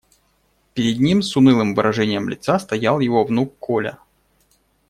Перед 0.73 0.99
ним 0.99 1.21
с 1.21 1.37
унылым 1.37 1.75
выражением 1.75 2.27
лица 2.27 2.57
стоял 2.57 2.99
его 3.01 3.23
внук 3.23 3.55
Коля. 3.59 3.99